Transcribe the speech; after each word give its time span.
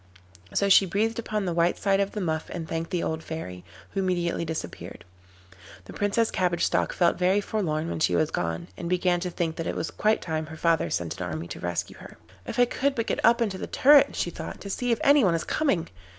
And 0.49 0.57
so 0.57 0.67
she 0.67 0.87
breathed 0.87 1.19
upon 1.19 1.45
the 1.45 1.53
white 1.53 1.77
side 1.77 1.99
of 1.99 2.13
the 2.13 2.21
muff 2.21 2.49
and 2.49 2.67
thanked 2.67 2.89
the 2.89 3.03
old 3.03 3.21
fairy, 3.23 3.63
who 3.91 3.99
immediately 3.99 4.43
disappeared. 4.43 5.05
The 5.85 5.93
Princess 5.93 6.31
Cabbage 6.31 6.63
Stalk 6.65 6.91
felt 6.91 7.19
very 7.19 7.39
forlorn 7.39 7.87
when 7.87 7.99
she 7.99 8.15
was 8.15 8.31
gone, 8.31 8.67
and 8.75 8.89
began 8.89 9.19
to 9.19 9.29
think 9.29 9.57
that 9.57 9.67
it 9.67 9.75
was 9.75 9.91
quite 9.91 10.19
time 10.19 10.47
her 10.47 10.57
father 10.57 10.89
sent 10.89 11.21
an 11.21 11.27
army 11.27 11.47
to 11.49 11.59
rescue 11.59 11.97
her. 11.97 12.17
'If 12.47 12.57
I 12.57 12.65
could 12.65 12.95
but 12.95 13.05
get 13.05 13.23
up 13.23 13.43
into 13.43 13.59
the 13.59 13.67
turret,' 13.67 14.15
she 14.15 14.31
thought, 14.31 14.59
'to 14.59 14.71
see 14.71 14.91
if 14.91 14.97
any 15.03 15.23
one 15.23 15.35
is 15.35 15.43
coming. 15.43 15.87